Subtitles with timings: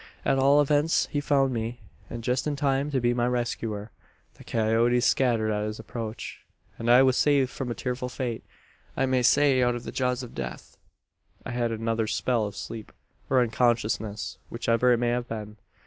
[0.25, 1.77] At all events, he found me;
[2.09, 3.91] and just in time to be my rescuer.
[4.33, 6.41] "The coyotes scattered at his approach;
[6.79, 8.43] and I was saved from a fearful fate
[8.97, 10.75] I may say, out of the jaws of death.
[11.45, 12.91] "I had another spell of sleep,
[13.29, 15.57] or unconsciousness whichever it may have been.